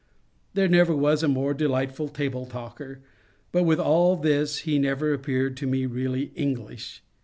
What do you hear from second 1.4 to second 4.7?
delightful table talker. But with all this